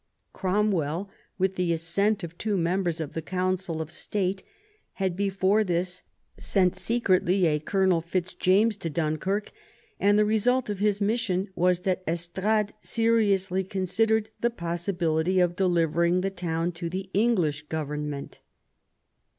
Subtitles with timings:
[0.33, 4.41] Cromwell, with the assent of two members of the Council of State,
[4.93, 6.01] had before this
[6.39, 9.51] sent secretly a Colonel Fitzjames to Dunkirk,
[9.99, 16.21] and the result of his mission was that Estrades seriously considered the possibility of delivering
[16.21, 18.39] the town to the English govern ment.